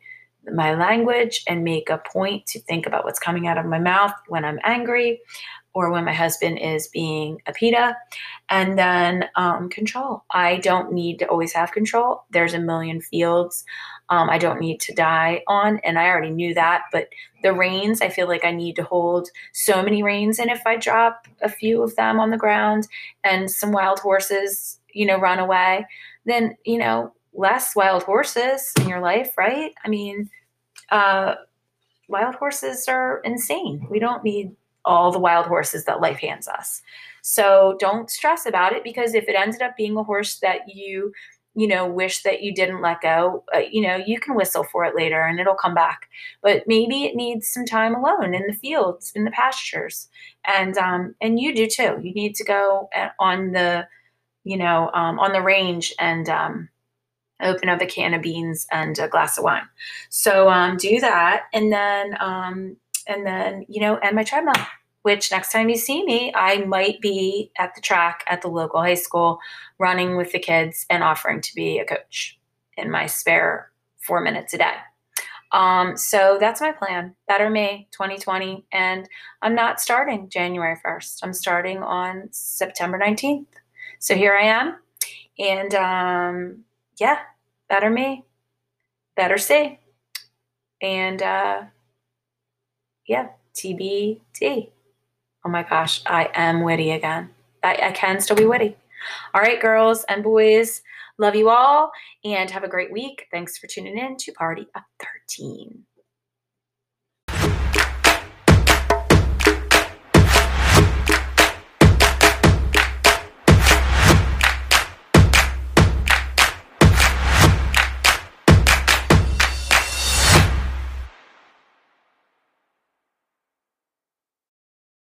my 0.53 0.75
language 0.75 1.43
and 1.49 1.65
make 1.65 1.91
a 1.91 1.99
point 1.99 2.47
to 2.47 2.61
think 2.61 2.87
about 2.87 3.05
what's 3.05 3.19
coming 3.19 3.49
out 3.49 3.59
of 3.59 3.67
my 3.67 3.81
mouth 3.81 4.13
when 4.29 4.45
I'm 4.45 4.61
angry 4.63 5.21
or 5.77 5.91
when 5.91 6.07
my 6.07 6.13
husband 6.15 6.59
is 6.59 6.89
being 6.89 7.39
a 7.47 7.53
PITA. 7.53 7.95
And 8.49 8.79
then 8.79 9.27
um, 9.37 9.69
control. 9.69 10.25
I 10.31 10.57
don't 10.57 10.91
need 10.91 11.19
to 11.19 11.27
always 11.27 11.53
have 11.53 11.73
control. 11.73 12.25
There's 12.31 12.55
a 12.55 12.59
million 12.59 13.03
fields 13.03 13.63
um, 14.09 14.31
I 14.31 14.39
don't 14.39 14.61
need 14.61 14.81
to 14.81 14.95
die 14.95 15.43
on. 15.49 15.81
And 15.85 15.99
I 15.99 16.07
already 16.07 16.31
knew 16.31 16.55
that. 16.55 16.85
But 16.93 17.09
the 17.43 17.53
reins, 17.53 18.01
I 18.01 18.09
feel 18.09 18.27
like 18.27 18.45
I 18.45 18.53
need 18.53 18.77
to 18.77 18.85
hold 18.85 19.29
so 19.53 19.83
many 19.83 20.03
reins. 20.03 20.39
And 20.39 20.51
if 20.51 20.67
I 20.67 20.77
drop 20.77 21.27
a 21.43 21.49
few 21.49 21.83
of 21.83 21.95
them 21.97 22.21
on 22.21 22.31
the 22.31 22.37
ground 22.37 22.87
and 23.23 23.51
some 23.51 23.73
wild 23.73 23.99
horses, 23.99 24.79
you 24.95 25.05
know, 25.05 25.19
run 25.19 25.39
away, 25.39 25.87
then, 26.25 26.57
you 26.65 26.79
know, 26.79 27.13
less 27.35 27.77
wild 27.77 28.05
horses 28.05 28.73
in 28.81 28.89
your 28.89 29.01
life, 29.01 29.33
right? 29.37 29.73
I 29.85 29.89
mean, 29.89 30.31
uh, 30.91 31.35
wild 32.09 32.37
horses 32.37 32.87
are 32.89 33.21
insane. 33.25 33.87
We 33.91 33.99
don't 33.99 34.25
need 34.25 34.53
all 34.87 35.13
the 35.13 35.19
wild 35.19 35.47
horses 35.47 35.85
that 35.85 36.01
life 36.01 36.19
hands 36.21 36.49
us. 36.49 36.81
So 37.23 37.77
don't 37.81 38.09
stress 38.09 38.47
about 38.47 38.73
it 38.73 38.85
because 38.85 39.13
if 39.13 39.29
it 39.29 39.35
ended 39.35 39.61
up 39.61 39.77
being 39.77 39.97
a 39.97 40.05
horse 40.05 40.39
that 40.39 40.61
you, 40.73 41.13
you 41.57 41.67
know, 41.67 41.85
wish 41.85 42.23
that 42.23 42.43
you 42.43 42.55
didn't 42.55 42.83
let 42.83 43.01
go, 43.01 43.43
uh, 43.55 43.63
you 43.69 43.83
know, 43.83 43.97
you 43.97 44.21
can 44.21 44.37
whistle 44.37 44.63
for 44.63 44.85
it 44.85 44.95
later 44.95 45.23
and 45.23 45.41
it'll 45.41 45.57
come 45.57 45.75
back. 45.75 46.09
But 46.41 46.63
maybe 46.69 47.05
it 47.05 47.17
needs 47.17 47.49
some 47.49 47.67
time 47.67 47.97
alone 47.97 48.33
in 48.33 48.47
the 48.47 48.53
fields, 48.53 49.11
in 49.17 49.25
the 49.25 49.31
pastures, 49.33 50.09
and 50.47 50.79
um, 50.79 51.17
and 51.21 51.41
you 51.41 51.53
do 51.53 51.67
too. 51.67 51.99
You 52.01 52.15
need 52.15 52.37
to 52.37 52.45
go 52.45 52.89
uh, 52.95 53.09
on 53.19 53.53
the, 53.53 53.89
you 54.45 54.57
know, 54.57 54.91
um, 54.95 55.19
on 55.19 55.33
the 55.33 55.43
range 55.43 55.93
and 55.99 56.29
um, 56.29 56.69
open 57.43 57.69
up 57.69 57.81
a 57.83 57.87
can 57.87 58.15
of 58.15 58.23
beans 58.23 58.67
and 58.71 58.99
a 58.99 59.09
glass 59.09 59.37
of 59.37 59.43
wine. 59.43 59.67
So 60.11 60.49
um, 60.49 60.77
do 60.77 61.01
that, 61.01 61.47
and 61.53 61.73
then 61.73 62.17
um, 62.21 62.77
and 63.07 63.27
then 63.27 63.65
you 63.69 63.81
know, 63.81 63.97
and 63.99 64.17
my 64.17 64.25
treadmill. 64.25 64.55
Which 65.03 65.31
next 65.31 65.53
time 65.53 65.69
you 65.69 65.77
see 65.77 66.05
me, 66.05 66.33
I 66.35 66.65
might 66.65 67.01
be 67.01 67.53
at 67.57 67.77
the 67.77 67.81
track 67.81 68.25
at 68.29 68.43
the 68.43 68.49
local 68.49 68.81
high 68.81 68.95
school, 68.95 69.39
running 69.79 70.17
with 70.17 70.33
the 70.33 70.41
kids 70.41 70.85
and 70.91 71.05
offering 71.05 71.41
to 71.43 71.55
be 71.55 71.79
a 71.79 71.85
coach 71.85 72.41
in 72.77 72.91
my 72.91 73.07
spare 73.07 73.71
four 74.01 74.21
minutes 74.21 74.53
a 74.55 74.59
day. 74.59 74.75
Um, 75.53 75.97
so 75.97 76.39
that's 76.41 76.61
my 76.61 76.73
plan. 76.73 77.15
Better 77.29 77.49
me 77.49 77.89
2020. 77.93 78.67
And 78.73 79.09
I'm 79.43 79.55
not 79.55 79.81
starting 79.81 80.29
January 80.29 80.77
1st. 80.85 81.21
I'm 81.23 81.33
starting 81.33 81.83
on 81.83 82.29
September 82.33 82.99
19th. 82.99 83.47
So 83.99 84.15
here 84.15 84.35
I 84.35 84.43
am. 84.43 84.77
And 85.39 85.75
um, 85.75 86.65
yeah, 86.99 87.19
better 87.69 87.91
me, 87.91 88.25
better 89.17 89.39
see. 89.39 89.79
And 90.83 91.23
uh, 91.23 91.63
yeah, 93.07 93.29
TBD. 93.55 94.71
Oh 95.45 95.49
my 95.49 95.63
gosh, 95.63 96.03
I 96.07 96.31
am 96.35 96.63
witty 96.63 96.91
again. 96.91 97.31
I, 97.63 97.79
I 97.83 97.93
can 97.93 98.21
still 98.21 98.37
be 98.37 98.47
witty. 98.47 98.77
All 99.35 99.41
right, 99.41 99.61
girls 99.61 100.05
and 100.09 100.23
boys, 100.23 100.83
love 101.19 101.37
you 101.37 101.49
all 101.49 101.93
and 102.25 102.51
have 102.51 102.65
a 102.65 102.69
great 102.69 102.93
week. 102.93 103.27
Thanks 103.31 103.59
for 103.59 103.67
tuning 103.67 103.99
in 103.99 104.17
to 104.17 104.33
Party 104.33 104.67
of 104.75 104.83
13. 105.29 105.85